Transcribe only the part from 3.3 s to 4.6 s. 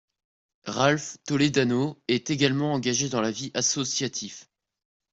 associative.